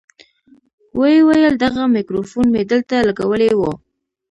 [0.99, 3.61] ويې ويل دغه ميکروفون مې دلته لګولى و.